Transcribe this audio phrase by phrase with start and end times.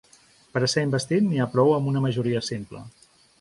[0.53, 2.83] Per a ser investit n’hi ha prou amb una majoria simple.